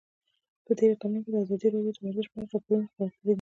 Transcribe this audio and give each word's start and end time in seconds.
په 0.65 0.71
تېرو 0.79 0.95
کلونو 1.01 1.19
کې 1.23 1.29
ازادي 1.43 1.67
راډیو 1.73 1.93
د 1.95 1.97
ورزش 2.05 2.27
په 2.31 2.35
اړه 2.39 2.49
راپورونه 2.53 2.87
خپاره 2.91 3.11
کړي 3.13 3.21
دي. 3.23 3.29